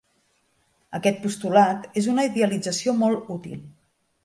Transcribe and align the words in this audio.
Aquest 0.99 1.19
postulat 1.25 1.85
és 2.03 2.09
una 2.15 2.25
idealització 2.31 2.97
molt 3.05 3.33
útil. 3.39 3.65